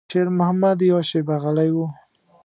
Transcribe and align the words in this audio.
شېرمحمد 0.11 0.77
يوه 0.89 1.01
شېبه 1.09 1.35
غلی 1.43 1.69
و. 1.75 1.77